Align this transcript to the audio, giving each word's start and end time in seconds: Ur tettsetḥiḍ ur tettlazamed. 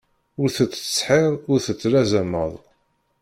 Ur 0.41 0.49
tettsetḥiḍ 0.57 1.33
ur 1.53 1.59
tettlazamed. 1.65 2.53